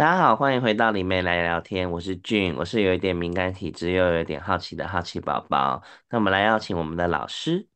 [0.00, 5.82] 大家好，欢迎回到灵媒来聊天，我是俊，我是有一点敏感体质又有一点好奇的好奇宝宝。
[6.08, 7.68] 那我们来邀请我们的老师。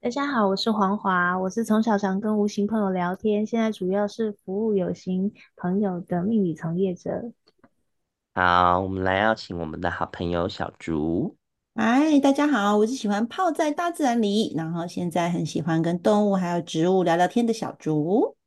[0.00, 7.32] 大家好，我是黄华，我是从小常跟无形朋友聊天，现在主要是服务有形朋友的命理从业者。
[8.34, 11.36] 好，我们来邀请我们的好朋友小竹。
[11.74, 18.37] 嗨，大家好，我是喜欢泡在大自然里，然后现在很喜欢跟动物还有植物聊聊天的小竹。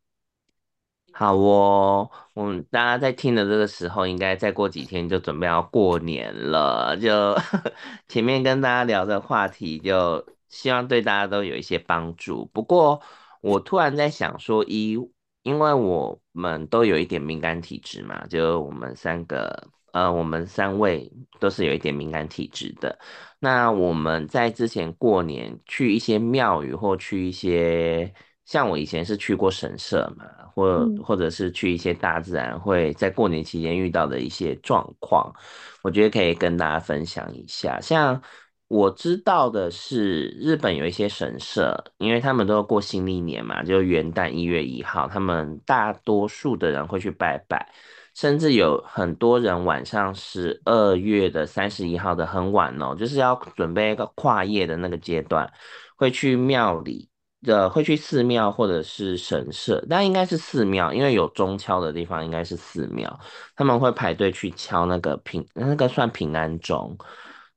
[1.14, 6.98] 好哦，我们大家在听的这个时候，应该再过几天就准备要过年了。
[6.98, 7.38] 就
[8.08, 12.50] 前面跟大家聊的话题，就希望对大家都有一些帮助。
[12.54, 13.02] 不过
[13.42, 14.98] 我突然在想说，一
[15.44, 22.98] 因为我们都有一点敏感体质嘛，就我们三个，呃，我们三位都是有一点敏感体质的。
[23.40, 28.14] 那我们在之前过年去一些庙宇或去一些。
[28.46, 35.34] 像我以前是去过神社嘛，或或者是去一些大自然，会在过年期间遇到的一些状况，
[35.84, 37.80] 我觉得可以跟大家分享一下。
[37.80, 38.22] 像
[38.68, 47.70] 我知道的是，日本有一些神社，因为他们都要过新历年嘛，就元旦一月一号，他们大多数的人会去拜拜，
[48.16, 55.52] 甚至有很多人晚上十二月的三十一号的很晚哦，就是要准备一个跨夜的那个阶段，
[55.96, 57.11] 会去庙里。
[57.44, 63.20] 的会去寺庙或者是神社，但应该是寺庙，因为有钟敲的地方应该是寺庙。
[63.56, 66.96] 他们会排队去敲那个平，那个算平安钟，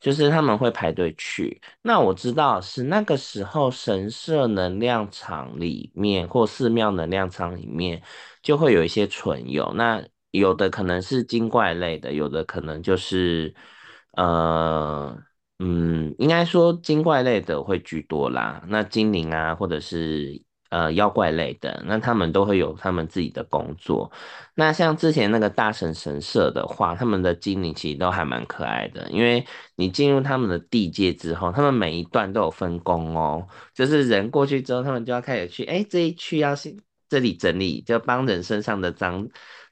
[0.00, 1.60] 就是他们会排队去。
[1.82, 8.02] 那我知道是那个时候神社能量场里面或寺庙能量场里面
[8.42, 13.54] 就会有一些存有，那有的可能是精怪类的，有的可能就是
[14.12, 15.16] 呃。
[15.60, 18.60] 嗯，应该说精怪类的会居多啦。
[18.66, 24.10] 那精灵啊，或者是呃妖怪类的，那他们都会有他们自己的工作。
[24.56, 29.08] 那像之前那个大神神社的话，他们的精灵其实都还蛮可爱的。
[29.12, 33.46] 因为你进入他们的地界之后，他们每一段都有分工哦。
[33.72, 36.76] 就是人过去之后，他们就要开始去，哎，这一区要先
[37.08, 39.28] 这里整理，就帮人身上的脏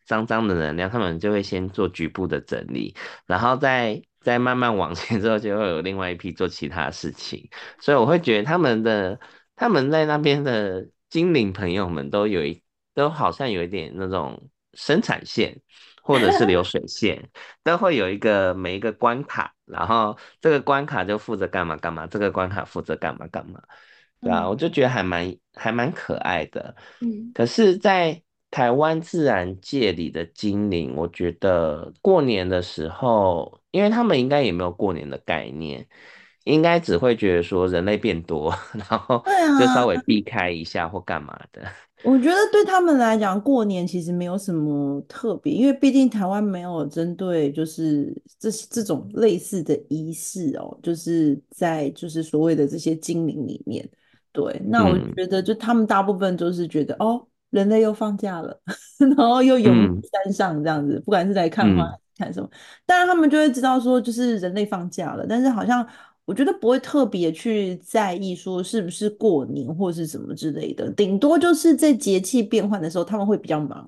[0.07, 2.95] 脏脏的能量，他们就会先做局部的整理，
[3.27, 4.01] 然后再。
[4.23, 7.49] 再慢慢往前之后，就会有另外一批做其他事情，
[7.81, 9.19] 所以我会觉得他们的
[9.57, 12.63] 他们在那边的精灵朋友们都有一
[12.95, 15.61] 都好像有一点那种生产线
[16.03, 17.31] 或者是流水 线，
[17.63, 23.61] 都会有一个每一个关卡，然后这个关卡就负责干嘛干嘛，这个关卡负责干嘛干嘛，
[24.21, 28.23] 对啊，我就觉得还蛮还蛮可爱的，嗯，可是，在。
[28.53, 35.85] 台湾自然界里的精灵，我觉得过年的时候，因为他们应该也没有过年的概念，
[36.45, 39.25] 应该只会觉得说人类变多，然后
[39.59, 41.63] 就稍微避开一下或干嘛的。
[42.05, 53.89] 我觉得对他们来讲，过年其实没有什么特别，因为毕竟台湾没有针对就是这这种类似的仪式哦，就是在就是所谓的这些精灵里面。
[54.31, 57.27] 对，那我觉得就他们大部分都是觉得、嗯、哦。
[57.53, 58.59] 人类又放假了，
[58.99, 62.49] 然后又游山上这样子，嗯、不管是来看花、嗯、看什么，
[62.87, 65.87] 当然他们就会知道说，就是人类放假了，但是好像
[66.25, 73.87] 我觉得不会特别去在意说是不是过年或是什么之类的，顶多就是在节气变换的时候他们会比较忙，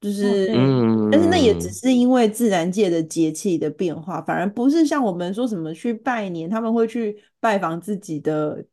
[0.00, 8.64] 就是，嗯、但是那也只是因为自然界的节气的变化，反而不是像我们说什么去拜年，他们会去拜访自己的。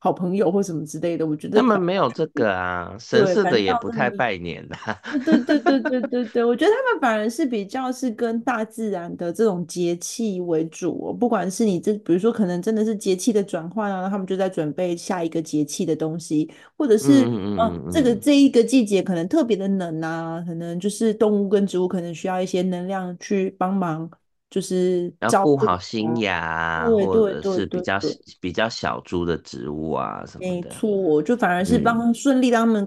[0.00, 4.76] 好朋友或什么之类的，我觉得他们没有这个啊，神社的也不太拜年的。
[5.24, 24.08] 对对对对对对，我觉得他们反而是比较是跟大自然的这种节气为主，不管是你这，比如说可能真的是节气的转换啊，他们就在准备下一个节气的东西，或者是嗯，嗯，嗯，嗯这个这一个季节可能特别的冷啊，可能就是动物跟植物可能需要一些能量去帮忙。
[24.50, 27.98] 就是照顾好新芽，或者是比较
[28.40, 30.46] 比较小株的植物啊什么的。
[30.46, 32.86] 没错，就反而是帮顺利让他们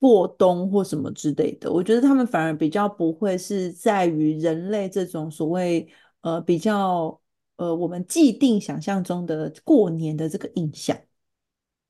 [0.00, 1.70] 过冬或什么之类的。
[1.70, 1.72] 嗯。
[1.72, 5.88] 我觉得他们反而比较不会是在于人类这种所谓
[6.22, 7.20] 呃比较
[7.56, 10.96] 呃我们既定想象中的过年的这个印象。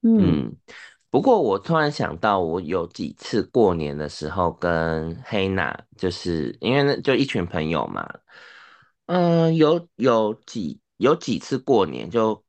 [0.02, 0.56] 嗯，嗯，
[1.08, 8.06] 不过我突然想到，我有几次过年的时候跟黑娜，就是因为那就一群朋友嘛。
[9.12, 12.44] 嗯，有有几有几次过年就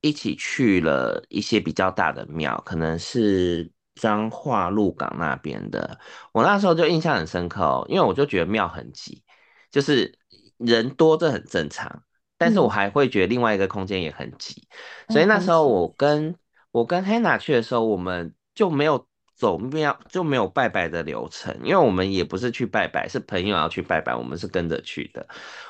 [0.00, 5.98] 一起去了一些比较大的庙，可能是彰化鹿港那边的。
[6.32, 9.24] 我那时候就印象很深刻哦，因为我就觉得庙很挤，
[9.72, 10.16] 就是
[10.58, 12.04] 人多这很正常，
[12.38, 14.68] 但是我还会觉得另外一个空间也很挤，
[15.08, 16.32] 所以那时候我跟
[16.70, 25.26] 我跟黑娜去的时候，我们就没有走庙就没有拜拜的流程，因为我们也不是去拜拜，是朋友要去拜拜，我们是跟着去的。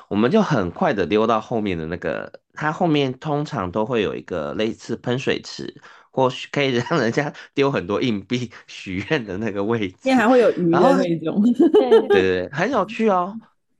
[0.07, 5.73] 我们就很快的溜到后面的那个，它后面通常都会有一个类似喷水池，
[6.11, 11.41] 或许可以让人家 丢很多硬币 许愿的那个位置，还会有鱼的那种，
[11.73, 13.35] 对对对，很有趣哦。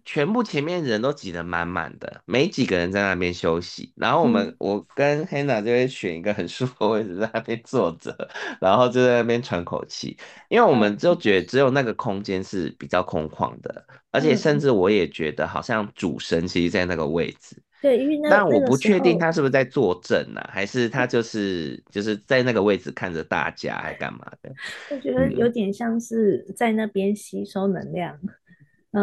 [0.05, 3.91] 全部前面人都挤得满满的，没几个人在那边休息。
[3.95, 8.15] 然后我们，嗯、我跟 Hannah 就会选一个很舒服的位置在那边坐着，
[8.61, 10.15] 然后就在那边喘口气。
[10.47, 17.57] 因为我们就觉得只有那个空间是比较空旷的，而且甚至我也觉得好像主神其实在那个位置。
[17.81, 24.51] 对，因为那但我不确定他是不是在坐镇呢，还是他就是就是在那个位置看着大家，还干嘛的？
[24.91, 28.17] 我觉得有点像是在那边吸收能量。
[28.23, 28.29] 嗯，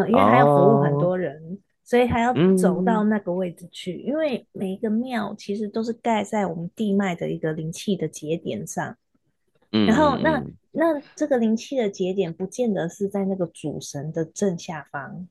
[0.09, 3.95] 因为他要服务很多人，哦、所以还要走到那个位置去。
[3.95, 8.97] 嗯、因为每一个庙其实都是盖在我们地脉的一个灵气的节点上。
[9.73, 15.29] 嗯，然后那那这个灵气的节点不见得是在那个主神的正下方。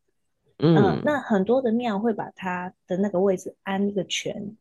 [0.60, 4.56] 嗯，嗯，那很多的庙会把它的那个位置安一个泉，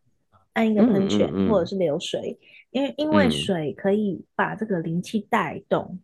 [0.54, 2.38] 安一个喷泉，嗯嗯嗯、或者是流水，
[2.70, 5.98] 因为因为水可以把这个灵气带动。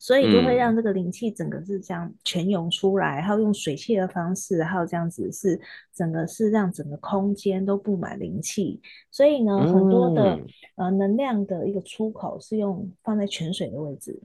[0.00, 5.60] 所以就会让这个灵气整个是这样泉涌出来，还有用水气的方式，还有这样子是
[5.92, 8.80] 整个是让整个空间都布满灵气。
[9.10, 10.38] 所以呢，很多的
[10.76, 14.22] 呃能量的一个出口是用放在泉水的位置。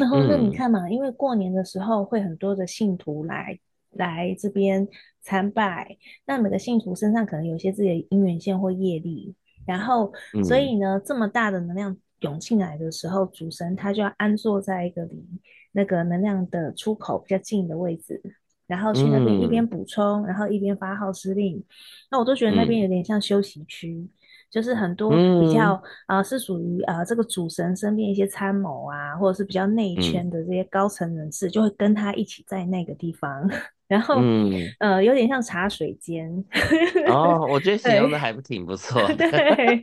[0.00, 3.56] 然后那你看嘛，因为过年的时候会很多的信徒来
[3.92, 4.88] 来这边
[5.22, 5.96] 参拜，
[6.26, 10.12] 那每个信徒身上可能有些自己的姻缘线或业力，然后
[10.42, 11.96] 所以呢，这么大的能量。
[12.20, 15.24] 涌进来的时候，主神他就要安坐在一个离
[15.72, 18.20] 那个能量的出口比较近的位置，
[18.66, 21.62] 然后去那边一边补充，嗯、然后一边发号施令。
[22.10, 24.08] 那我都觉得那边有点像休息区，嗯、
[24.50, 25.74] 就是很多比较
[26.06, 33.48] 啊、嗯呃、是属于啊、呃、这个主神身边一些参谋啊，或者是比较内圈的这些高层人士，嗯、就会跟他一起在那个地方，
[33.86, 36.32] 然后、嗯、呃有点像茶水间。
[37.08, 39.06] 哦，我觉得形容的还不挺不错。
[39.16, 39.80] 对。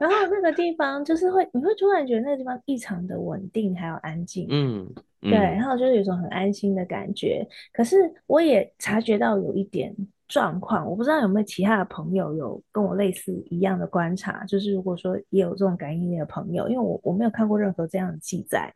[0.00, 4.46] 然后那个地方就是会，你会突然觉得那个地方异常的稳定，还有安静。
[4.48, 7.46] 嗯，嗯对，然后就是有种很安心的感觉。
[7.70, 9.94] 可是我也察觉到有一点
[10.26, 14.42] 状况，我不知道有没有其他的朋友有跟我类似一样的观察。
[14.46, 18.72] 就是如果说也有这种感应力的朋友，因为我我没有看过任何这样的记载。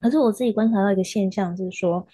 [0.00, 2.06] 可是我自己观察到一个现象，就是说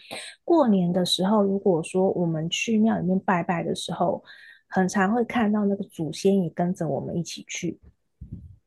[0.43, 4.25] 过年的时候，如果说我们去庙里面拜拜的时候，
[4.67, 7.79] 很常会看到那个祖先也跟着我们一起去。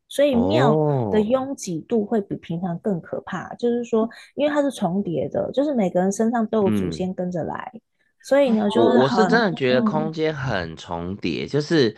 [0.10, 7.82] 所以庙的拥挤度会比平常更可怕，哦、就是说，因为它是重叠的，就是每个人身上都有祖先跟着来，嗯、
[8.24, 11.96] 所以呢，就是我是真的觉得空间很重叠，嗯、就是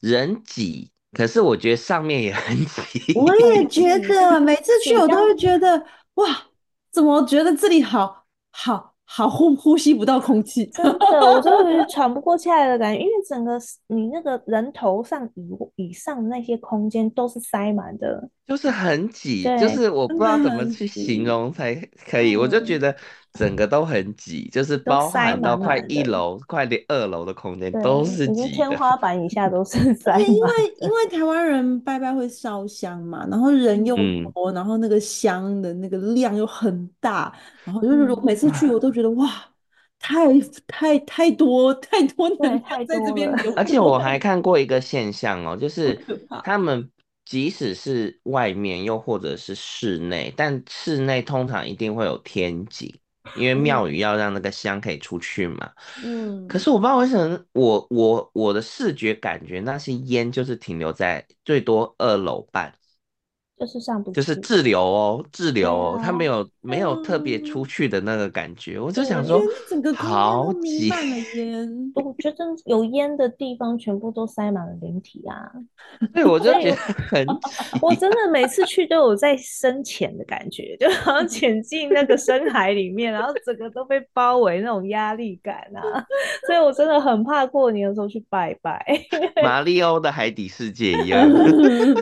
[0.00, 3.12] 人挤，可是我觉得上面也很 挤。
[3.18, 6.26] 我也觉 得，每次去我都会觉得，哇，
[6.92, 8.87] 怎么觉得这里好好。
[9.10, 21.74] 好呼呼吸不到空气， 真的，我真的喘不过气来的感觉，因为整个你那个人头上以以上的那些空间都是塞满的，就是很挤，就是我不知道怎么去形容才。
[22.06, 22.94] 可以，我就觉得。
[23.38, 30.18] 整个都很挤，就是包含到快一楼、快连二楼的空间都是挤的，天花板以下都是 塞。
[30.18, 30.50] 因为
[30.80, 33.94] 因为台湾人拜拜会烧香嘛，然后人又
[34.32, 37.32] 多，嗯、然后那个香的那个量又很大，
[37.64, 39.30] 然后就是我每次去我都觉得、嗯、哇，
[40.00, 40.26] 太
[40.66, 43.32] 太太多太多人在这边。
[43.56, 45.98] 而且我还看过一个现象哦，就 是
[46.42, 46.90] 他们。
[47.30, 52.90] 即使是外面，又或者是室内，但室内通常一定会有天井，
[53.34, 55.70] 因为庙宇要让那个香可以出去嘛。
[55.96, 56.46] 嗯。
[56.48, 62.72] 可是我不知道为什么，我我我的视觉感觉那些烟就是停留在最多二楼半。
[63.58, 70.88] 就是上不去，就是滞留哦，滞留哦，他没有没有特别出去的那个感觉，我就想说，整个好挤。
[71.94, 75.50] 我觉得有烟的地方全部都塞满了灵体啊。
[76.14, 77.26] 对，我就觉得很。
[77.82, 85.82] 我真的每次去都有在深潜的感觉，就好像潜进那个深海里面，然后整个都被包围那种压力感啊。
[86.46, 88.84] 所以我真的很怕过年的时候去拜拜。
[89.42, 91.28] 马里欧的海底世界一样。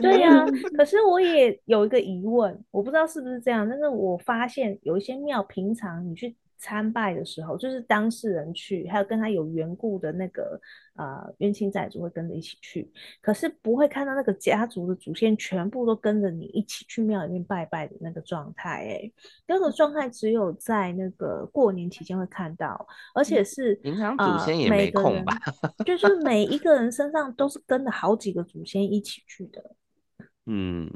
[0.01, 0.45] 对呀，
[0.77, 1.46] 可是我也。
[1.65, 10.59] 有一个疑问，我不知道是不是这样，但是我发现有一些庙，平常你去参拜的时候，就是当事人去，还有跟他有缘故的那个
[10.95, 19.11] 呃冤亲债主会跟着一起去，可是不会看到那个家族的祖先全部都跟着你一起去庙里面拜拜的那个状态，哎，
[19.45, 25.37] 那个状态只有在那个过年期间会看到，而且是平常祖先也没空吧？
[25.61, 29.75] 呃、就是每一个人身上都是跟着好几个祖先一起去的，
[30.47, 30.89] 嗯。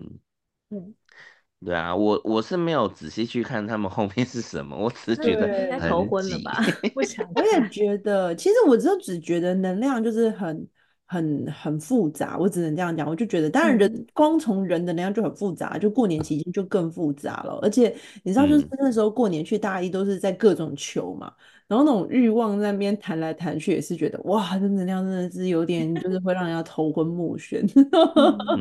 [0.71, 0.95] 嗯，
[1.63, 6.59] 对啊，我我是没有仔细去看他们后面是什么，我只是觉得应该头昏了吧？
[6.93, 10.67] 不想， 我也觉得，其实我就只觉得能量就是很。
[11.11, 13.05] 很很复杂，我只能这样讲。
[13.05, 17.59] 我就觉得，当然人光从人的能量就很复杂，就过年期间就更复杂了。
[17.61, 21.33] 而且你知道，就是那时候过年去大一都是在各种求嘛，
[21.71, 27.61] 然后那种欲望在那边弹来弹去，也是觉得哇，这能量真的是有点，就是会让人家头昏目眩。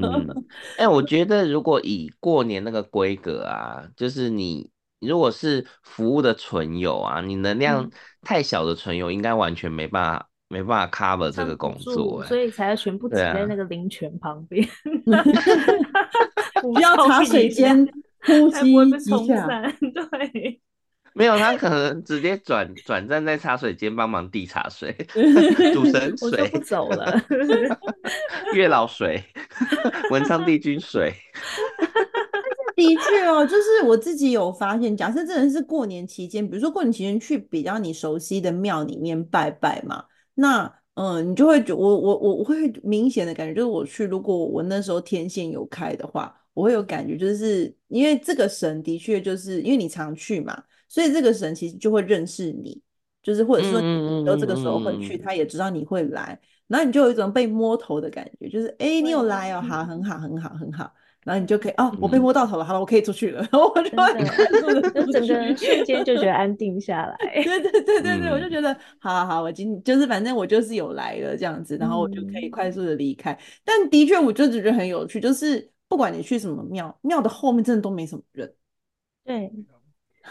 [0.00, 0.44] 嗯，
[0.78, 7.90] 哎、欸，我觉得如果以过年那个规格啊，就是你如果是服务的存有啊，你能量
[8.22, 10.28] 太小的存有，应该完全没办法。
[10.52, 14.66] 没办法 cover 这个工作，所以才要全部挤在那个灵泉旁边，
[16.60, 17.86] 不要茶水间
[18.24, 19.62] 呼吸一下。
[19.78, 20.60] 对，
[21.14, 24.94] 没有，他可能直接转转站在茶水间帮忙递茶水，
[25.74, 27.20] 煮神水，我就不走了。
[28.54, 29.22] 月老水，
[30.10, 31.12] 文昌帝君水。
[32.76, 40.04] 的确哦，就是我自己有发现，假设真的是过年期间，比如说过年期间去比较你熟悉的庙里面拜拜嘛。
[40.34, 52.82] 那嗯，你就会觉我我我我会明显的感觉，就是我去，如果我那时候天线有开的话，我会有感觉，就是因为这个神的确就是因为你常去嘛，所以这个神其实就会认识你，
[53.22, 60.92] 就是或者说你都这个时候会去，他也知道你会来，然后你就有一种被摸头的感觉，就是哎，你有来哦，好，很好，很好，很好。
[61.22, 63.40] 然后你就可以哦，我被摸到头了，好了，我可以出去了。
[63.42, 67.14] 然后我就会快速的，就整个人瞬间就觉得安定下来。
[67.44, 73.32] 对对对对对，嗯、我就觉得好好好，我今就是反正我就是有来了这样子，然后我就可以快速的离开。
[73.32, 78.50] 嗯、但的确，我就觉得很有趣，就是不管你去什么庙，庙的后面真的都没什么人。
[79.22, 79.52] 对，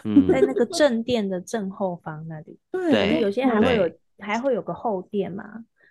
[0.04, 5.44] 嗯、 在那个正殿的正后方那里，对，有些还会有还会有个后殿嘛。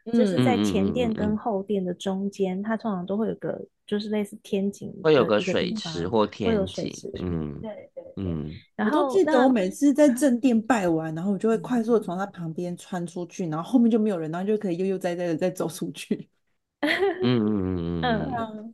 [0.06, 6.92] 就是在前殿跟后殿的中间，它通常都会有个，就是类似天井，会有个水池或天井，
[7.22, 8.50] 嗯，对对，嗯。
[8.76, 16.28] 然后我记得我每次在正殿拜完，然后我就会快速的从它旁边穿出去，然后后面就没有人，然后就可以悠悠哉哉的再走出去。
[16.82, 18.74] 嗯嗯嗯嗯嗯，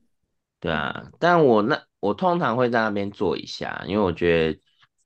[0.61, 1.11] 对啊。
[1.19, 4.59] 但我那我通常会在那边坐一下，因为我觉得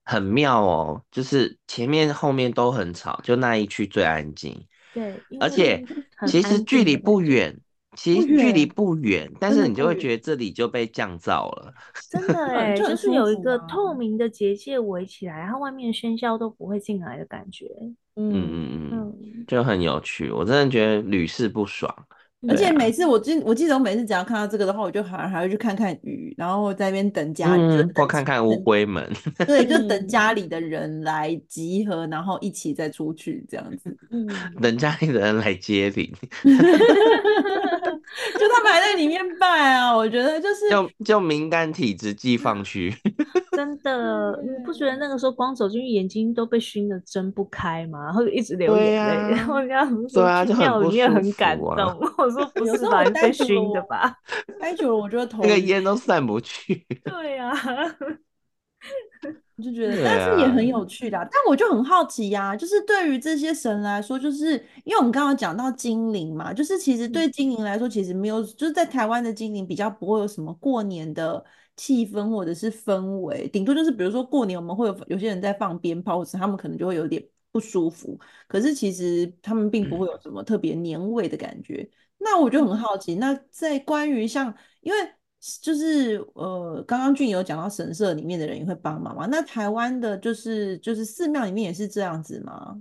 [0.10, 4.60] 很妙哦，就是前面后面都很吵，就那一区最安静。
[4.92, 5.86] 对，而且
[6.25, 7.56] 其实距离不远，
[7.96, 11.72] 其实距离不远，但是你就会觉得这里就被降噪了。
[12.10, 17.68] 真的 哎，就是有一个透明的结界围起来，然后外面喧嚣都不会进来的感觉。
[18.16, 21.94] 嗯嗯嗯，就很有趣，我真的觉得屡试不爽。
[22.48, 27.62] 而且每次我记我记得我每次只要看到这个的话，我就还还会去看看鱼，然后在那边等家里，
[27.93, 29.05] 或看看乌龟们。
[29.46, 33.98] 对，就等家里的人来集合，然后一起再出去这样子。
[34.12, 34.25] 嗯，
[34.62, 36.10] 等家里的人来接灵。
[38.39, 42.94] 就他们还在里面拜啊，我觉得就是就就敏感体质寄放区。
[43.56, 48.06] 真的，你不觉得那个时候光走进去眼睛都被熏得睁不开吗？
[48.06, 52.00] 然后就一直流眼泪，啊、然后人家说对啊，就很不舒服、啊、很感动。
[52.18, 54.13] 我说 不是吧，你被熏的吧？
[54.60, 56.86] 待久了我觉得头那个烟都散不去。
[57.04, 57.96] 对呀、啊。
[59.60, 61.18] 我就觉得，但是也很有趣的。
[61.18, 64.54] 啊，但我就很好奇呀，啊，就是对于这些神来说，就是
[64.86, 71.44] 因为我们刚刚讲到精灵嘛，就是其实对精灵来说，其实没有，就是在台湾的精灵比较不会有什么过年的
[71.75, 81.89] 气氛或者是氛围，顶多就是比如说过年我们会有有些人在放鞭炮，或者他们可能就会有点不舒服，可是其实他们并不会有什么特别年味的感觉。
[82.18, 84.98] 那我就很好奇，那在关于像因为。
[85.62, 89.25] 就是呃，刚刚俊有讲到神社里面的人也会帮忙嘛？
[89.25, 92.77] 那台湾的就是就是寺庙里面也是这样子吗？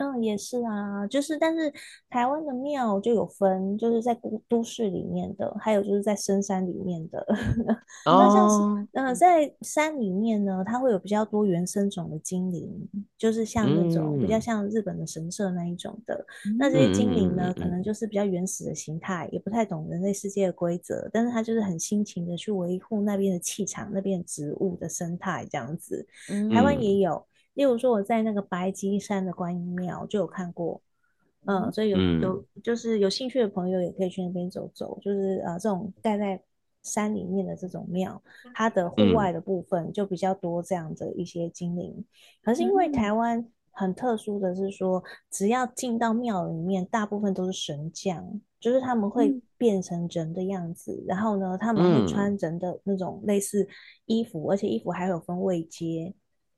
[0.00, 1.70] 嗯，也是啊，就是但是
[2.08, 7.22] 台湾的庙就有分，就是在都都市里面的，还有就是在深山里面的。
[8.06, 12.66] 那像是呃，在山里面呢，它会有比较多原生种的精灵，
[13.18, 16.14] 就是像那种比较像日本的神社那一种的。
[16.46, 26.06] 嗯、那这些精灵呢，可能就是比较原始的形态，也不太懂人类世界的规则，但是它就是很辛勤的去维护那边的气场、那边植物的生态这样子。
[26.30, 27.22] 嗯、台湾也有。
[27.60, 30.80] 例如说，我在那个白鸡山的观音庙就有看过，
[31.44, 36.42] 嗯，所以有有就是有兴趣的朋友也可以去那边走走，就是啊，这种盖在
[36.82, 38.22] 山里面的这种庙，
[38.54, 42.02] 它的户外的部分就比较多这样的一些精灵。
[42.42, 53.68] 可是因为台湾很特殊的是说，只要进到庙里面，大部分都是神将，就是他们会变成人的样子，然后呢，他们会穿人的那种类似
[54.06, 56.14] 衣服，而且衣服还有分位阶。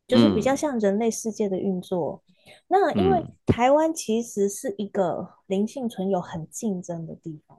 [0.06, 2.22] 就是比较像人类世界的运作。
[2.26, 2.30] 嗯、
[2.68, 7.58] 那因为台湾其实是一个灵性存有很竞争的地方，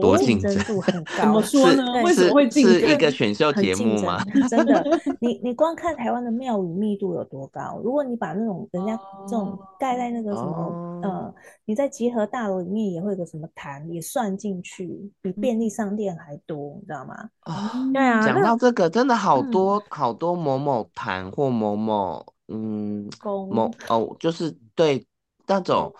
[0.00, 1.12] 多竞争度很高。
[1.22, 2.02] 怎么说呢？
[2.02, 2.80] 为什么会竞争？
[2.80, 4.18] 是一个选秀节目吗？
[4.48, 4.84] 真的，
[5.20, 7.80] 你你光看台湾的庙宇密度有多高？
[7.84, 11.34] 如果你把那种人家这种盖在那个什么、哦、呃，
[11.64, 17.14] 你在集合大楼里面也会有个什么坛也算进去，比便利商店还多，你知道吗？
[17.40, 18.24] 啊、哦， 对啊。
[18.24, 23.08] 讲到这个，真的好多、嗯、好多某某坛或某某嗯
[23.50, 25.06] 某哦，就是对
[25.46, 25.94] 那种。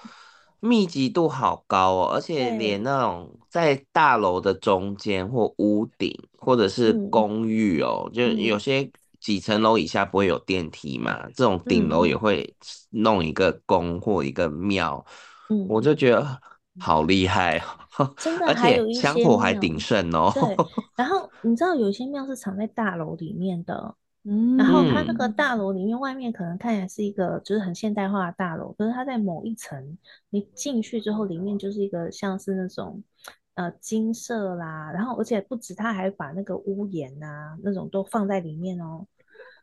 [0.61, 8.91] 密集度好高哦，而且连那种在大楼的中间或屋顶，或者是公寓哦，就有些
[9.25, 12.55] 几层楼以下不会有电梯嘛，这种顶楼也会
[12.91, 15.03] 弄一个宫或一个庙，
[15.67, 16.39] 我就觉得
[16.79, 17.57] 好厉害
[17.97, 20.31] 哦，真的，而且香火还鼎盛哦。
[20.35, 20.43] 对，
[20.95, 23.95] 然后你知道有些庙是藏在大楼里面的。
[24.25, 29.97] 嗯，然后它那个大楼里面，外面可能看起来是一个就是很现代化的大楼，可是它在某一层，
[30.29, 33.03] 你进去之后，里面就是一个像是那种
[33.55, 39.07] 呃金色啦，然后而且不止，它还把那个屋檐啊那种都放在里面哦。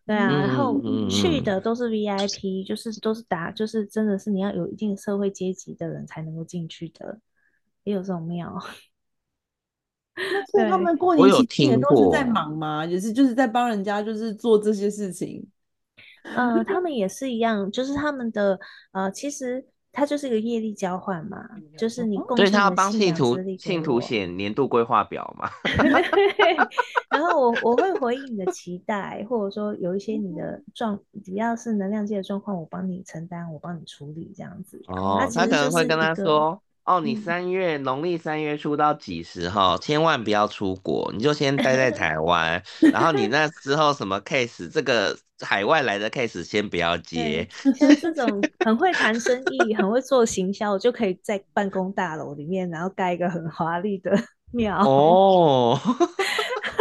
[0.05, 7.19] 对啊，然后去的都是 VIP，就是都是打，就是真的是你要有一定社会阶级的人才能够进去的，
[7.83, 8.53] 也有这种庙。
[10.15, 12.85] 那 所以他们过年期间都是在忙吗？
[12.85, 15.47] 也是就是在帮人家就是做这些事情。
[16.23, 18.59] 呃，他们也是一样，就是他们的
[18.91, 21.45] 呃，其实他就是一个业力交换嘛，
[21.77, 22.35] 就是你共。
[22.37, 25.49] 对，他要帮信徒信徒写年度规划表嘛。
[27.11, 34.81] 然后我我会回应你的期待，或者说有一些你的状，只要是能量界的状况，我帮你承担，我帮你处理这样子。
[34.87, 36.61] 哦，他可能会跟他说。
[36.83, 39.77] 哦，你三月农历三月初到几时哈？
[39.79, 42.61] 千万不要出国，你就先待在台湾。
[42.91, 47.47] 然后你那之后什么 case，这个海外来的 case 先不要接。
[47.75, 54.11] 像这种 很会谈生意、很会做行销，就可以在办公大楼里面，然后盖一个很华丽的
[54.51, 54.77] 庙。
[54.87, 55.79] 哦。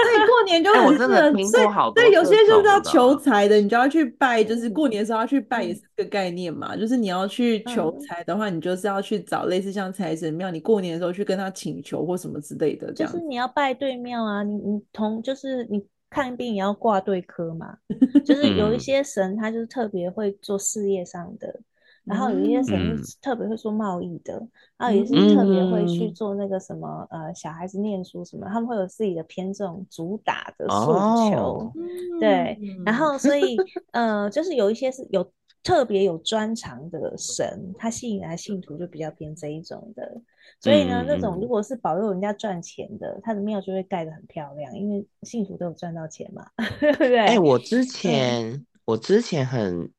[0.00, 6.74] 所以过年就很适合，所以对有些就是要求财的，你就要去拜，就是过年的时候要去拜，也是个概念嘛。
[6.74, 17.78] 就是你要去求财的话，你就是要去找类似像财神庙，你过年的时候去跟他请求或什么之类的，就是你要拜对庙啊，你你同就是你看病也要挂对科嘛。
[18.26, 21.60] 就是有一些神，他就是特别会做事业上的。
[22.02, 30.92] 然后有一些神是特别会做贸易的，嗯、然后也是特别会去做那个什么、嗯、呃小孩子念书什么，他们会有自己的偏重主打的诉
[31.30, 31.72] 求，哦、
[32.18, 33.54] 对，然后所以
[33.92, 35.30] 呃就是有一些是有
[35.62, 40.20] 特别有专长的神，他吸引来信徒就比较偏这一种的，
[40.58, 46.46] 所以呢、嗯、那种如果是保佑人家赚钱的，他的庙就会盖得很漂亮，因为信徒都有赚到钱嘛，
[46.80, 47.18] 对不对？
[47.18, 49.90] 哎、欸，我之 前、嗯、我之前很。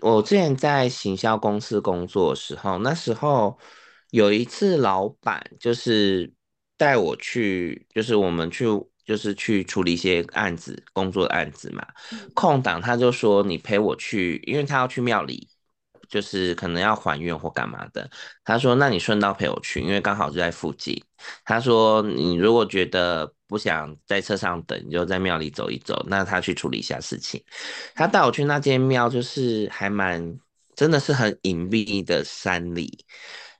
[0.00, 3.58] 我之前在行销公司工作的时候，那时候
[4.12, 6.32] 有一次老板就是
[6.78, 8.64] 带我去，就是我们去
[9.04, 11.86] 就是去处理一些案子，工作的案子嘛。
[12.32, 15.46] 空档他就说，你陪我去，因为他要去庙里，
[16.08, 18.08] 就是可能要还愿或干嘛的。
[18.44, 21.02] 他说，那你顺道陪我去，因为刚好就在附近。
[21.44, 26.04] 他说，你如果觉得不想在车上等，你就在庙里走一走。
[26.08, 27.42] 那他去处理一下事情。
[27.94, 30.38] 他带我去那间庙，就是还蛮，
[30.74, 33.04] 真的是很隐蔽的山里。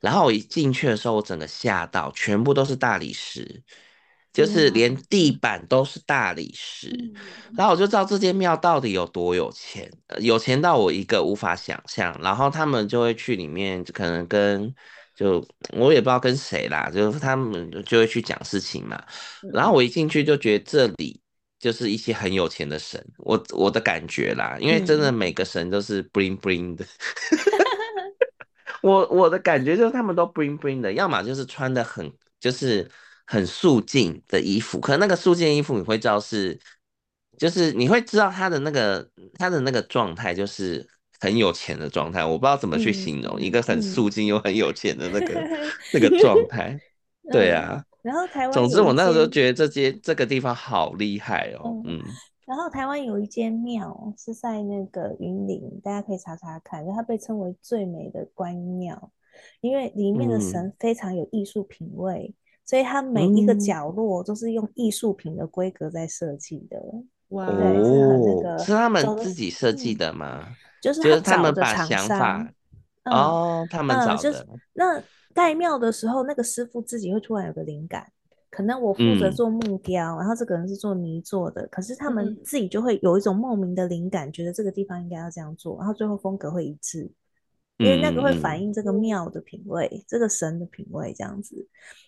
[0.00, 3.62] 然后我一进去的时候，我整个吓到，全部都是大理石，
[4.34, 6.90] 就是连地板都是大理石。
[7.56, 12.14] 然后我就知道这间庙到底有多有钱，有钱到我一个无法想象。
[12.22, 14.74] 然后他们就会去里面，可能跟。
[15.16, 19.00] 就我也不知道跟谁啦，就是他们就会去讲事情嘛。
[19.52, 21.20] 然后我一进去就觉得这里
[21.56, 26.84] 就是一些很有钱的神，我我的感觉啦，因为真的每个神都是 bling bling 的。
[28.82, 32.90] 我我的感觉就是他们都 bling bling 的，要么就是穿的很就是
[33.26, 36.58] 很素净的衣服，可能那个素净衣服你会知道是，
[37.38, 40.88] 就是你会知道他的那个他的那个状态就是。
[41.20, 45.48] 很有钱的状态，我不知道怎么去形容、嗯、一个很素净又很有钱的那个、 嗯、
[45.94, 46.78] 那个状态。
[47.32, 51.80] 对啊，然后台湾，总之我那个时候觉得这间这个地方好厉害哦。
[51.86, 52.02] 嗯，嗯
[52.44, 59.10] 然后台湾有一间庙是在那个云林，大家可以查查看，它被称为最美的观音庙，
[59.62, 66.80] 因为里面的神非常有艺术品味，嗯、所以它每一个角落都是用艺术品的规格在设计的。
[67.28, 70.40] 哇，对，是很那个，是他们自己设计的吗？
[70.48, 72.46] 嗯就是他们把想法，
[73.04, 74.14] 嗯、哦，他们找的。
[74.16, 78.06] 嗯就是、那盖庙的时候，那个师傅自己会突然有个灵感，
[78.50, 87.10] 可能我负责做木雕，嗯、然后这个人是做泥做的，可是他们自己就会有一种莫名的灵感，嗯、觉得这个地方应该要这样做，然后最后风格会一致。
[87.84, 91.54] 因为那个会反映这个庙的品味，嗯、这个神的品味这样子。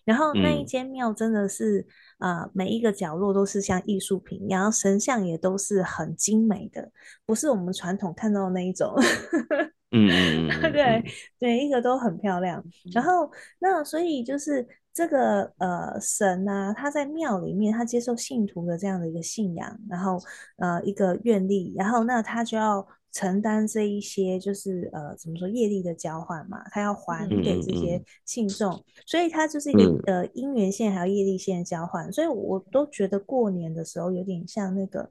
[0.04, 1.86] 然后那一间庙真的是
[2.18, 6.90] 啊、嗯呃，每一个角落都是像艺术品，然后神像也都是很精美的，
[7.26, 8.94] 不是我们传统看到的那一种。
[9.92, 11.02] 嗯对，
[11.38, 12.64] 每一个都很漂亮。
[12.92, 20.18] 然后那所以就是这个呃神啊，他在庙里面，他接受信徒的这样的一个信仰，然后
[20.58, 22.86] 呃一个愿力，然后那他就要。
[23.16, 35.08] 承担这一些就是呃怎么说业力的交换嘛，他要还给这些信众，嗯嗯、所以他就是一个、嗯、呃因缘线还有业力线的交换，所以我都觉得过年的时候有点像那个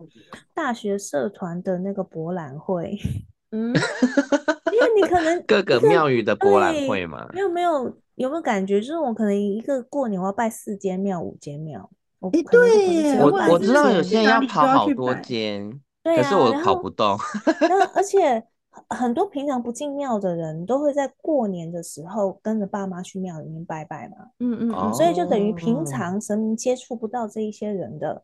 [0.54, 2.96] 大学社团的那个博览会，
[3.52, 11.90] 嗯，因为你可能 各个庙宇的博览会嘛，没有没有有没有感觉，就是我可能一个过年我要拜四间庙五间庙，
[12.20, 15.82] 我哎对，我我知道有些人要跑好多间。
[16.06, 17.18] 对啊，可是我跑不动。
[17.68, 18.46] 那而且
[18.90, 24.18] 很多平常不进庙的人都会在过年的时候跟着爸妈去庙里面拜拜嘛。
[24.40, 28.22] 嗯嗯，嗯，所以就等于平常神明接触不到这一些人的。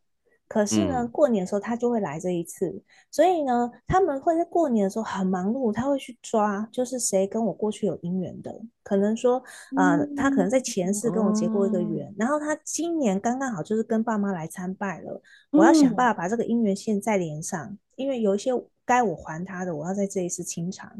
[0.52, 9.42] 可是呢，过年的时候他就会来这一次，嗯、所以呢，他们会在过年的时候很忙碌，他会去抓，就是谁跟我过去有姻缘的，可能说，
[9.78, 15.22] 呃，嗯、他可能在前世跟我结过一个缘，嗯、然后他今年刚刚好就是跟爸妈来参拜了，
[15.54, 18.52] 嗯、我要想办法把这个姻缘线再连上，因为有一些
[18.84, 20.92] 该我还他的，我要在这一次清偿。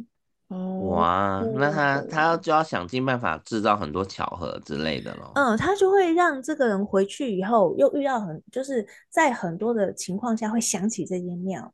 [0.90, 5.32] 哇，那他他就要想尽办法制造很多巧合之类的咯。
[5.36, 11.74] 嗯，他就会让这个人回去以后又遇到很，就是在很多的情况下会想起这间庙，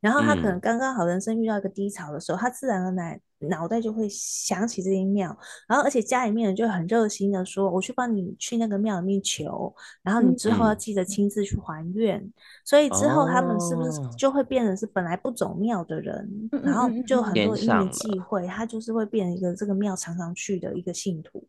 [0.00, 3.20] 然后他可能刚刚好人生遇到一个低潮的时候，嗯、他自然而然。
[3.38, 5.36] 脑袋就会想起这间庙，
[5.68, 12.18] 然后而且家里面人就很热心的说：“我去帮你去那个庙里面求，然后你之后要记得亲自去还愿。
[12.18, 12.32] 嗯”
[12.64, 21.44] 所以之后他们是不是就会变成是本来不走庙的人，哦、然后就很多因缘际会，他就是会变成一个这个庙常常去的一个信徒。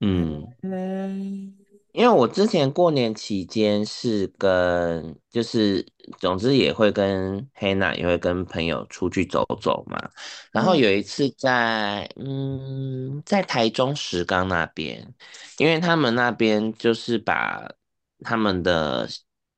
[0.00, 1.54] 嗯嗯。
[1.92, 5.86] 因为我之前过年期间是跟，就是
[6.18, 9.98] 总之也会跟黑娜也会跟朋友出去走走嘛，
[10.50, 15.06] 然后有一次在嗯在台中石冈那边，
[15.58, 17.68] 因为他们那边就是把
[18.20, 19.08] 他们的。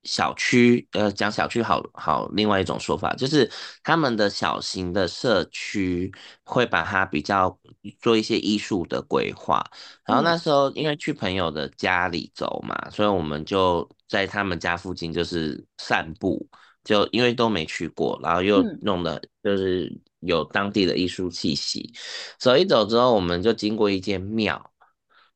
[0.05, 3.51] 小区，呃，讲小区好好，另外一种说法就是
[3.83, 6.13] 他们的小型的社区
[6.45, 7.59] 会把它比较
[8.01, 9.65] 做一些艺术的规划。
[10.07, 16.47] 然后那时候因为去朋友的家里走嘛，所以我们就在他们家附近就是散步，
[16.85, 19.91] 就因为都没去过，然后又弄的就是
[20.21, 21.93] 有当地的艺术气息。
[22.39, 24.71] 走一走之后，我们就经过一间庙。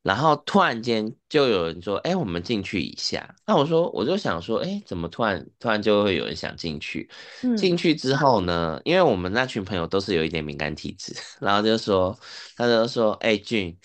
[0.02, 7.10] 然后突然间就有人说：“哎，我们进去一下。”那我说，我就想说：“哎，怎么突然突然就会有人想进去？”
[7.56, 12.18] 进去之后呢，因为我们那群朋友都是有一点敏感体质， 然后就说，
[12.56, 13.76] 他就说：“哎，俊，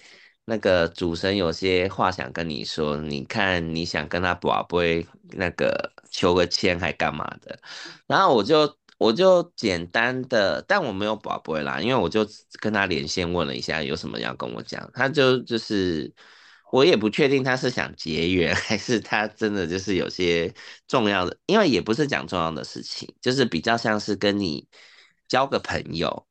[0.45, 7.60] 那个主神有些话想跟你说，你看你想跟他拔杯，那个求个签还干嘛的？”
[8.08, 8.78] 然后我就。
[9.03, 12.25] 我就简单的，但我没有宝贝啦，因为我就
[12.61, 16.09] 跟他连线问了一下有什么要跟我讲，他就就是
[16.71, 20.53] 我也不确定他是想结缘 还是他真的就是有些
[20.87, 24.65] 重要的，因为也不是讲重要的事情，就是比较像是跟你
[25.27, 26.25] 交个朋友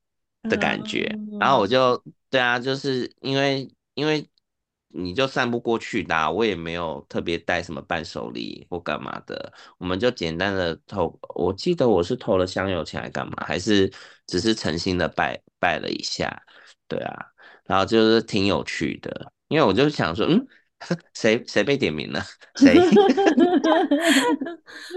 [0.48, 4.26] 的感觉，然后我就对啊，就是因为因为。
[4.94, 13.90] 你就散步过去的，我也没有特别带什么伴手礼或干嘛的，我们就简单的投，我记得我是投了香油钱来干嘛，还是
[14.26, 16.42] 只是诚心的拜拜了一下，
[16.86, 17.26] 对啊，
[17.64, 20.46] 然后就是挺有趣的，因为我就想说，嗯，
[21.14, 22.22] 谁谁被点名了？
[22.56, 22.76] 谁？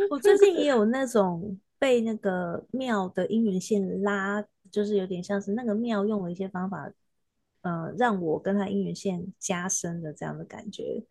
[0.09, 6.91] 我最近也有那种被那个庙的姻缘线拉，就是有点像是那个庙用了一些方法。
[7.65, 11.03] 呃，让我跟他姻缘线加深的这样的感觉。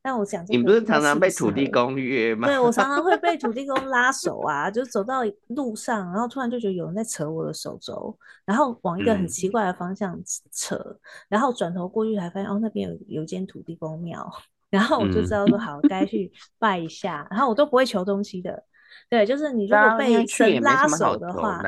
[0.00, 2.46] 但我想，你不是常常被土地公约吗？
[2.46, 10.16] 对，我常常会被土地公拉手啊，就走到路上，然后突然就觉得有人在扯我的手肘，然后往一个很奇怪的方向
[10.52, 14.30] 扯，嗯、然后转头过去才发现，哦，那边有有一间土地公庙，
[14.70, 17.26] 然后我就知道说好，该去拜一下。
[17.28, 18.62] 然后我都不会求东西的，
[19.10, 21.60] 对，就是你如果被神拉手的话。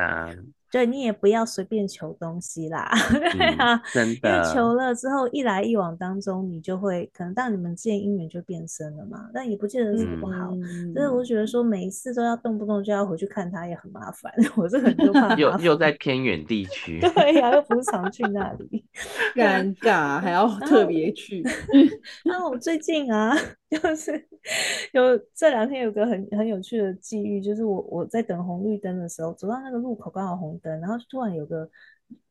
[0.71, 2.91] 对，你也不要随便求东西啦，
[3.33, 4.29] 对啊、嗯，真的。
[4.29, 9.29] 因为求了之后，一来一往当中，你就会可能当你们之间姻缘就变深了嘛。
[9.33, 14.31] 但也不见得是不好，嗯、所以我觉得说每一次都要动不动就要回去看他也很麻烦。
[14.55, 18.85] 我这个人就怕又又在偏远地区， 对呀、啊，又不是常去那里，
[19.35, 21.43] 尴尬还要特别去。
[22.23, 23.35] 那我最近啊。
[23.69, 24.13] 就是
[24.93, 31.69] 有这两天有个很很有趣的际遇，就是我我在等红绿灯的时候，走到那个路口刚好红灯，然后突然有个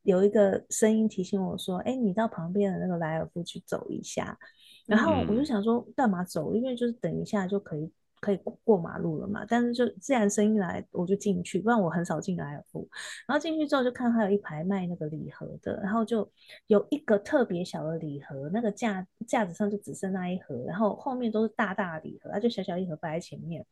[0.02, 4.38] 有一个声音提醒我说：“哎，你到旁边的那个莱尔夫去走一下。”
[4.86, 6.54] 然后我就想说，干嘛走？
[6.54, 7.90] 因为就是等一下就可以。
[8.20, 9.46] 可以过马路了嘛？
[9.48, 12.88] 但是就自然声音来，我就进去，不然我很少进莱尔富。
[13.28, 16.28] 然后进去之后就看他有一排卖那个礼盒的，然后就
[16.66, 23.64] 有一个特别小的礼盒，那个架架子上就只剩那一盒，然后后面都是大大的礼盒，它就小小一盒摆在前面。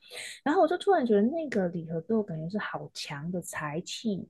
[0.45, 4.29] 然后我就突然觉得那个礼盒给我感觉是好强的财气。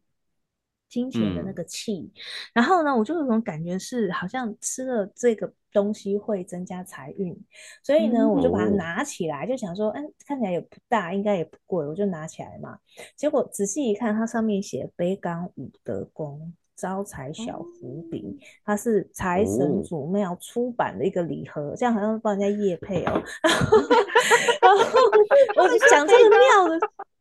[0.88, 2.20] 金钱的那个气，嗯、
[2.55, 7.37] 然后呢，我就有种感觉是好像吃了这个东西会增加财运，
[7.83, 12.79] 所以呢，嗯、我就把它拿起来，就想说，嗯，看起来也不大，应该也不贵，我就拿起来嘛。
[13.16, 23.22] 结果仔细一看，它上面写北港五德宫招财小福饼，它是财神祖庙出版的一个礼盒，这样好像帮人家业配哦。
[24.62, 24.79] 然后
[25.62, 26.79] 我就想这个庙的。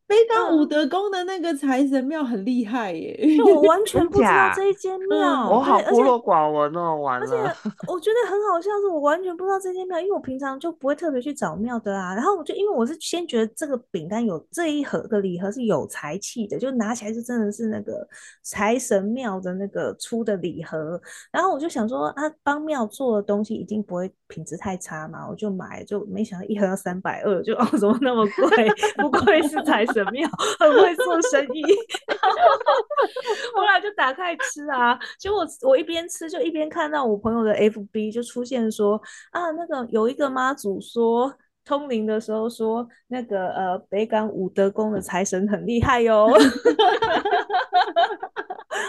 [0.08, 7.26] 北港五德宫的那个财神庙很厉害耶，我完全不知道这一间庙，嗯、我好孤陋寡闻哦，完了。
[7.26, 7.36] 而且
[7.91, 12.13] 我觉得很好笑，是我完全不知道这间庙，因为我平常就不会特别去找庙的啊。
[12.13, 18.08] 然后我就因为我是先觉得这个饼干有这一盒的礼盒是有财气的，就拿起来就真的是那个
[18.44, 21.02] 财神庙的那个出的礼盒。
[21.32, 28.70] 然后我就想说，啊，帮庙做的东西一定不会品质太差嘛，我就买，就没想到一盒要三百二，就 哦怎么那么贵？
[29.02, 29.94] 不愧是财神。
[29.95, 30.29] 神庙
[30.60, 31.63] 很会做生意，
[33.55, 46.27] 后来就打开吃啊，结果我，我一边吃就一边看到我朋友的 FB 就出现说啊，那个有一个妈祖说通灵的时候说那个呃北港五德宫的财神很厉害哟，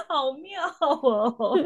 [0.08, 1.56] 好妙哦！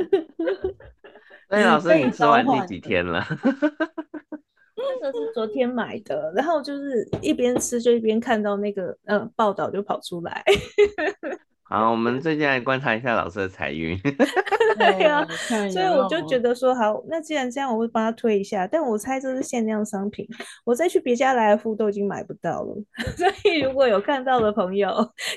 [1.49, 3.25] 所以老师，你吃完第几天了？
[5.01, 10.43] 那个是昨天买的，然后就是一边吃就一边看到那个嗯报道就跑出来。
[11.63, 13.97] 好，我们最近来观察一下老师的财运。
[14.77, 15.27] 对呀、啊，
[15.71, 18.67] 所以我就觉得说好，那既然这样，我会帮他推一下。
[18.67, 20.27] 但我猜这是限量商品，
[20.65, 22.75] 我再去别家来福都已经买不到了。
[23.17, 24.91] 所以如果有看到的朋友，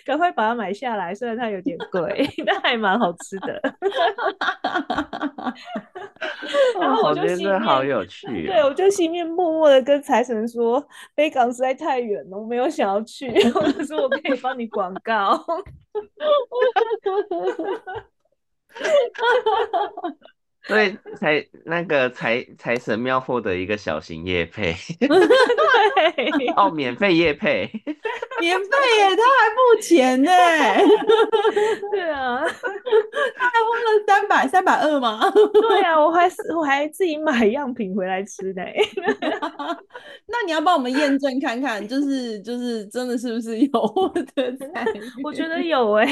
[0.08, 1.13] 赶快把它买下来。
[1.13, 3.62] 虽然它有点贵，但还蛮好吃的。
[6.79, 8.47] 然后我就心里好有趣、哦。
[8.47, 13.29] 对，我就心里面默默的跟财神说，北港实在太远了，我没有想要去。
[13.49, 15.43] 或者说我可以帮你广告。
[20.65, 27.69] 所以财那个财财神庙获得一个小型夜配， 对，哦，免费夜配，
[28.39, 30.32] 免费耶，他还付钱呢，
[31.91, 35.19] 对啊，他还花了三百三百二吗？
[35.54, 38.63] 对啊，我还我还自己买样品回来吃的，
[40.28, 43.69] 那你要帮我们验证看看，就是就是真的是不是有
[44.34, 44.86] 的菜？
[45.23, 46.08] 我觉得有哎，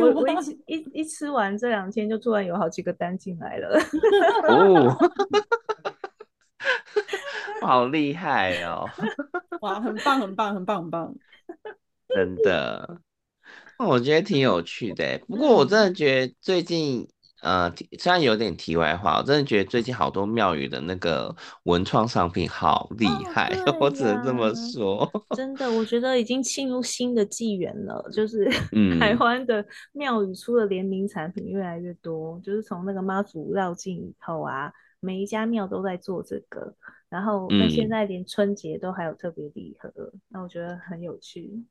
[0.00, 0.28] 我我
[0.66, 3.67] 一一一吃完这两天，就突然有好几个单进来了。
[4.48, 4.96] 哦，
[7.60, 8.88] 好厉害哦！
[9.60, 11.14] 哇，很棒，很棒，很棒，很棒，
[12.08, 13.00] 真的，
[13.78, 15.18] 我觉得挺有趣的。
[15.28, 17.08] 不过我真的觉得最近，
[17.42, 25.08] 呃，虽然有点题外话，我真的觉得最近好多庙宇的那个文创商品好厉害，哦、 我只能这么说。
[25.36, 28.48] 真的，我觉得已经进入新的纪元了，就是
[28.98, 36.74] 台湾的庙宇出的联名产品越来越多，就是从那个妈祖绕境以后啊，每一家庙都在做这个，
[37.08, 41.64] 然后那现在连春节都还有特别礼盒，嗯、那我觉得很有趣。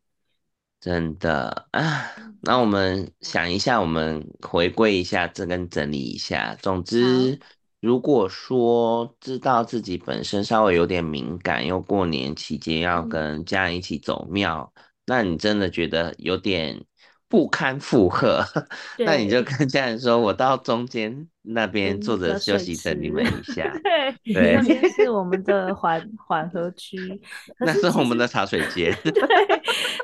[0.79, 2.05] 真的啊，
[2.41, 6.55] 那我们想一下，我们回归一下，这跟整理一下。
[6.61, 7.39] 总之，
[7.81, 14.71] 如果说知道自己本身稍微有点敏感，又过年期间要跟家人一起走庙，
[15.05, 16.85] 那你真的觉得有点。
[17.29, 18.41] 不堪负荷，
[18.99, 23.69] 那你就跟家人说，我到中间那边坐着休息，等你们一下。
[23.83, 26.97] 对，对，那边是我们 的缓缓和区，
[27.59, 28.95] 那是我们的茶水间。
[29.03, 29.21] 对，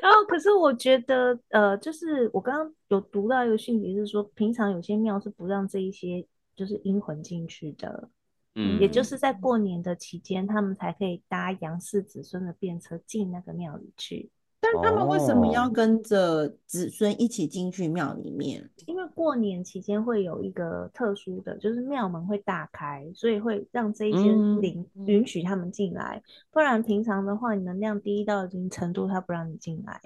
[0.02, 8.10] 然后可是我觉得，呃，就是我刚刚有读到一个讯息，是说平常有些庙是不让这一些就是阴魂进去的，
[8.54, 14.28] 嗯，也就是在过年的期间，他们才可以搭杨氏子孙的便车进那个庙里去。
[14.72, 18.62] 但他们为什么要跟着子孙一起进去庙里面？
[18.62, 26.22] 哦，因为过年期间会有一个特殊的，就是庙门会大开，所以会让这一些灵允许他们进来。
[26.24, 30.00] 嗯、不然平常的话，你能量低到一定程度，他不让你进来。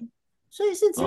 [0.51, 1.05] 所以是进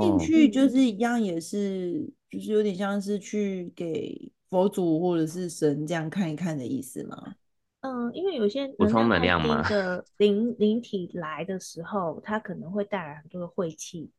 [0.00, 7.34] 进去就是一样，也是就是有点像是去给佛祖或者是神这样看一看的意思吗？
[7.82, 14.10] 嗯，因为有些能量嘛 的灵灵体来的时候，它可能会带来很多的晦气。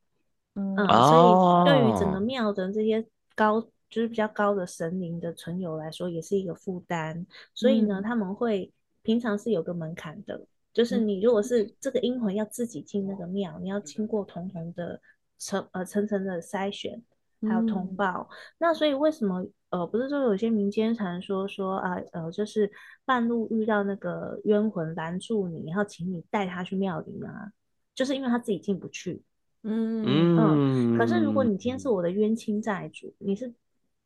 [0.54, 7.26] 嗯，嗯，所以对于整个庙的这些高就是比较高的神灵的存有来说，也是一个负担。
[7.54, 8.72] 所以呢，他们会
[9.02, 15.00] 平常是有个门槛的，就是你如果是这个阴魂要自己进那个庙，你要经过重重的
[15.38, 17.02] 层呃层层的筛选，
[17.42, 18.28] 还有通报。
[18.58, 19.44] 那所以为什么
[19.74, 22.70] 呃不是说有些民间传说说啊呃就是
[23.04, 27.50] 半路遇到那个冤魂拦住你，然后请你带他去庙里吗？
[27.94, 29.22] 就是因为他自己进不去。
[29.66, 33.52] 嗯嗯，可是如果你今天是我的冤亲债主，你是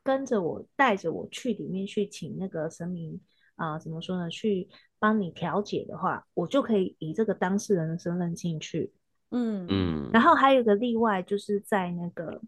[0.04, 3.20] 跟着我带着我去里面去请那个神明
[3.56, 4.30] 啊、呃，怎么说呢？
[4.30, 8.92] 去帮你调解的话，我就可以以这个当事人的身份进去。
[9.32, 10.10] 嗯嗯。
[10.12, 12.40] 然后还有一个例外，就是在那个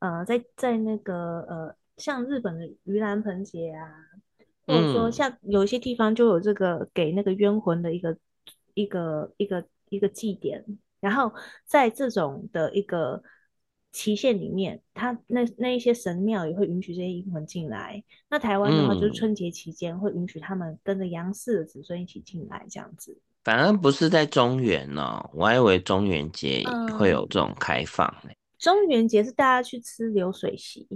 [0.00, 3.92] 呃，在在那个呃，像日本的盂兰盆节啊，
[4.66, 8.16] 或者说像有一些地方就有这个给那个冤魂的一个
[8.72, 10.64] 一个一个一个祭典。
[11.00, 11.32] 然后
[11.64, 13.22] 在这种的一个
[13.92, 18.02] 期限里面，他那那一些神庙也会允许这些阴魂进来。
[18.28, 23.16] 那台湾的话，就是春节期间会允许他们跟着杨氏的子孙一起进来，这样子。
[23.44, 26.64] 反而不是在中元哦，我还以为中元节
[26.98, 28.30] 会有这种开放呢。
[28.30, 30.86] 嗯，中元节是大家去吃流水席，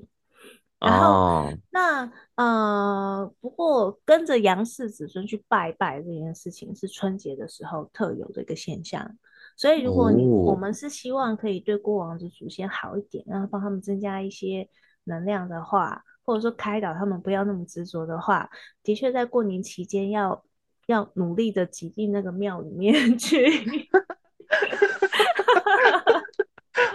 [0.82, 9.16] 然后、哦、那呃，不过跟着杨氏子孙去拜拜这件事情是春节的时候特有的一个现象。
[9.56, 14.68] 所以，如果你、哦、我们是希望可以对过往的祖先好一点，然后帮他们增加一些
[15.04, 18.50] 能量的话，或者说开导他们不要那么执着的话，
[18.82, 20.42] 的确在过年期间要
[20.86, 23.46] 要努力的挤进那个庙里面 去。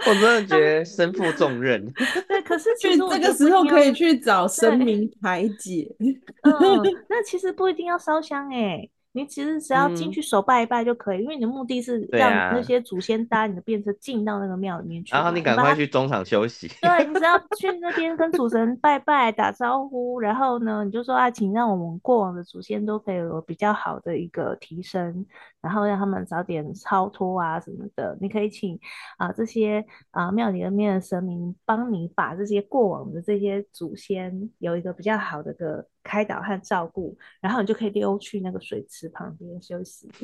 [0.06, 1.84] 我真的觉得身负重任。
[1.92, 5.94] 对， 可是其实这个时候可以去找神明排解。
[6.00, 8.90] 嗯， 那其实不一定要烧香哎、欸。
[9.12, 15.12] 你其实只要进去手拜一拜就可以，嗯、因为你的目的是让那些祖先搭你的便车进到那个庙里面去。
[15.12, 16.70] 然后你赶快去中场休息。
[16.80, 25.26] 对，你只要去那边跟主神拜拜打招呼，然后呢，你就说啊，请让我们过往的祖先都可以有比较好的一个提升，
[25.60, 28.16] 然后让他们早点超脱啊什么的。
[28.20, 28.78] 你可以请
[29.16, 35.86] 啊这些啊庙里面的神明帮你把这些过往的这些祖先有一个比较好的个。
[36.04, 40.10] 开导和照顾，然后你就可以溜去那个水池旁边休息。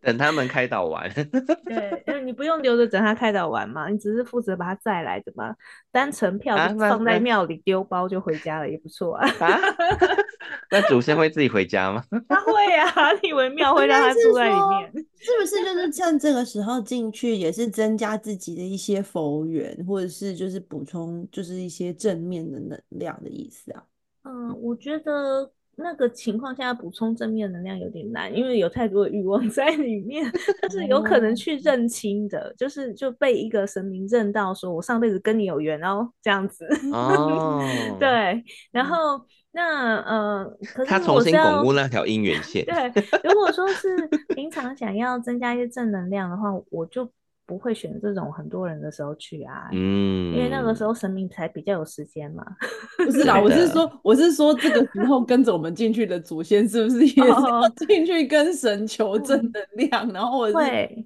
[0.00, 1.08] 等他们开导完，
[1.66, 5.54] 对，因为你不用留着等他开导完嘛，你只是负责把他载来的嘛。
[5.90, 9.28] 单程票就放在庙里丢包就回家了，也不错啊。
[9.40, 9.58] 啊
[10.70, 12.04] 那祖先会自己回家吗？
[12.28, 15.06] 他会啊，你以为庙会让他住在里面？
[15.18, 23.82] 是不是就是趁这个时候进去，也是增加自己的一些佛缘，或者是就是补充就是一些正面的能量的意思啊？
[24.24, 25.50] 嗯，我觉得。
[25.78, 30.24] 那个情况下补充正面能量有点难，因为有太多的欲望 在里面。
[30.60, 36.66] 但是有可能去认清的，就是就被一个神明认到，说我上辈子跟你有缘哦，这样子。
[36.92, 37.62] 哦，
[38.00, 38.42] 对。
[38.72, 39.20] 然后
[39.52, 42.64] 那呃，可是他重新巩固那条姻缘线。
[42.64, 42.90] 对，
[43.22, 47.10] 如果说是平常想要增加一些正能量的话，我就。
[47.46, 52.44] 不会选这种很多人的时候去啊，嗯，因为那个时候神明才比较有时间嘛。
[52.98, 60.58] 不是啦，我是说，我是说这个时候跟着我们进去的祖先是不是也是要进去跟神求正能量，哦、然后或者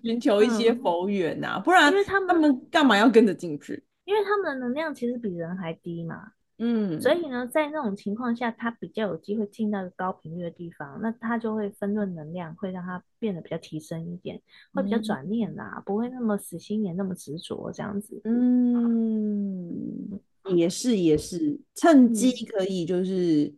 [0.03, 1.61] 寻求一些佛缘啊？
[1.65, 3.85] 不然，因为他们干嘛要跟着进去？
[4.07, 6.17] 因为他们的能量其实比人还低嘛。
[6.63, 14.39] 嗯，所以呢，在那种情况下，他比较有机会进到一个高频率的地方，那他就会分润能量，会让他变得比较提升一点，
[14.75, 18.21] 会比较转念啦、不会那么死心眼，那么执着这样子。
[18.25, 20.21] 嗯，
[20.55, 23.51] 也是也是，趁机可以就是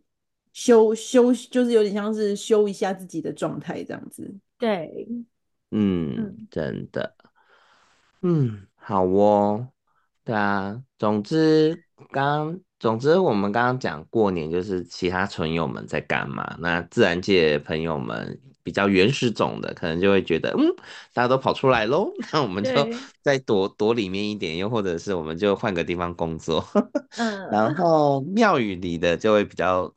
[0.53, 4.33] 修修，就是有点像是修一下自己的状态这样子。
[4.57, 5.05] 对，
[5.71, 6.47] 嗯，嗯。
[6.49, 7.13] 真的，
[8.21, 9.67] 嗯，好哦，
[10.23, 12.61] 对啊，总之刚。
[12.83, 16.53] 总之，我们刚刚讲过年就是其他纯友们在干嘛？
[16.59, 20.67] 那自然界朋友们比较原始种的，可能就会觉得，嗯，
[21.13, 22.71] 大家都跑出来喽， 那我们就
[23.21, 26.61] 再躲躲里面一点，又或者是我们就换个地方工作。
[27.15, 29.89] 嗯，然后庙宇里的就会比较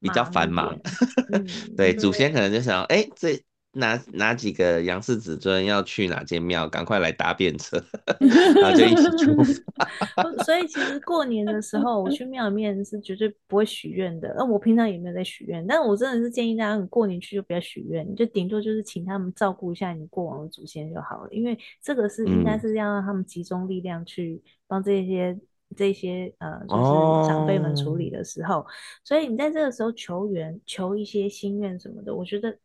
[0.00, 0.76] 比较繁忙。
[1.30, 3.40] 嗯、对，祖先可能就想，哎、欸，这。
[3.78, 6.68] 哪哪几个杨氏子孙要去哪间庙？
[6.68, 7.80] 赶快来搭便车，
[8.60, 10.22] 然后就一起出发。
[10.44, 14.34] 所以其实过年的时候，我去庙里面是绝对不会许愿的。
[14.36, 21.28] 那我平常也没有在许愿，但我真的是建议大家，你过年去就不要许愿，你就顶多就是请他们照顾一下你过往的祖先就好了。
[21.30, 25.38] 因为这个是应该是要让他们集中力量去帮这些
[25.76, 28.66] 这些呃，就是长辈们处理的时候。
[29.04, 32.58] 所以你在这个时候求缘，求一些心愿什么的，我觉得。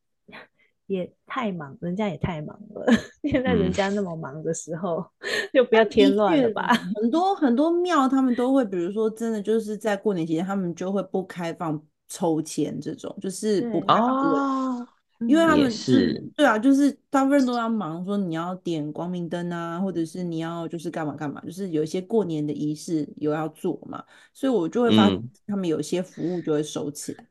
[0.94, 2.86] 也太忙，人家也太忙了。
[3.30, 6.68] 现在人家那么忙的时候，嗯、 就不要添乱了吧。
[6.96, 14.88] 很多很多庙他们都会，比如说真的就是在过年期间，他们就会不开放抽签这种，就是不开放。
[15.26, 27.26] 因为他们是，是对啊，就是大部分人都要忙，说你要点光明灯啊，或者是你要就是干嘛干嘛，就是有一些过年的仪式有要做嘛，所以我就会发现他们有些服务就会收起来。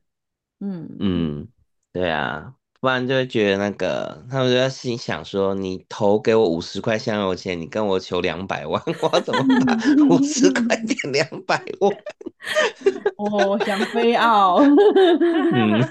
[0.61, 1.49] 嗯嗯，
[1.93, 9.79] 对啊，不然就会觉得那个他们就在心想说，你投给我五十块香油钱，你跟我求两百万， 我怎么把
[10.11, 11.97] 五十块变两百万？
[13.19, 14.59] 哦，想飞奥。
[15.53, 15.89] 嗯。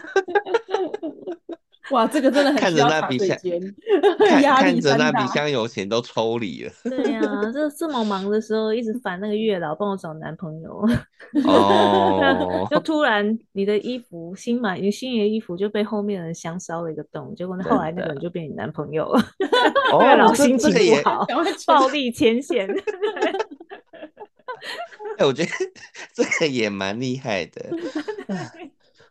[1.90, 3.38] 哇，这个真的很看着 那笔香，
[4.20, 6.72] 看看着那笔香油钱都抽离了。
[6.88, 10.88] 对呀、啊，这这么忙的时候，一直烦那个月老帮我找男朋友。
[11.46, 19.22] 哦，就突然你的衣服新买，你心仪的衣服就被后面的人香烧了一个洞，结果后来那个人就变你男朋友了。
[20.02, 21.26] 月老心情不好，
[21.66, 22.70] 暴力牵线。
[25.18, 25.50] 哎，我觉得
[26.14, 27.70] 这个也蛮厉害的。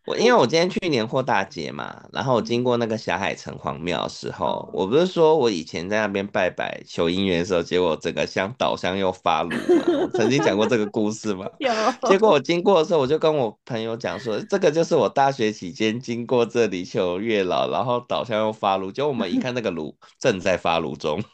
[0.07, 11.45] 我因为我今天去年货大街嘛，然后我经过那个霞海城隍庙的时候，我不是说我以前在那边拜拜求姻缘的时候，结果整个香倒香又发炉嘛，曾经讲过这个故事嘛。
[11.59, 11.71] 有。
[12.09, 21.21] 结果我经过的时候，我就跟我朋友讲说，这个就是我大学期间经过这里求月老，然后倒香又发炉，结果我们一看那个炉正在发炉中。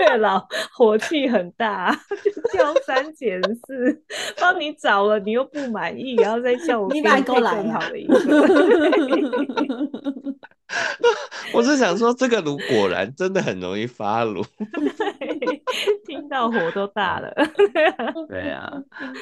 [0.00, 4.02] 月老火气很大，就挑三拣四，
[4.38, 7.06] 帮你找了，你又不满意，然后再叫我给你
[7.40, 8.14] 配更好的衣服。
[11.52, 14.44] 我是想说，这个炉果然真的很容易发炉，
[16.06, 17.32] 听到火都大了。
[18.28, 18.72] 对啊，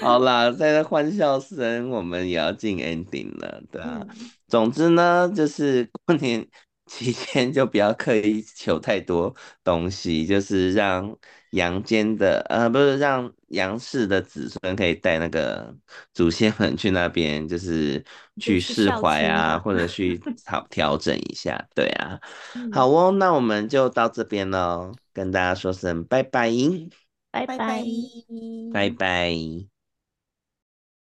[0.00, 4.00] 好啦，在这欢笑声，我们也要进 ending 了，对啊。
[4.02, 4.08] 嗯、
[4.48, 6.46] 总之呢，就是过年。
[6.86, 9.34] 期间就不要刻意求太多
[9.64, 11.16] 东西，就是让
[11.54, 15.72] 阳间的呃，不是让杨氏的子孙可以带那个
[16.12, 18.04] 祖先们去那边，就是
[18.38, 22.18] 去释怀啊，或者去 调调整一下，对啊。
[22.72, 26.50] 好哦，那我们就到这边喽，跟大家说声拜拜，
[27.30, 27.84] 拜拜，
[28.72, 29.73] 拜拜。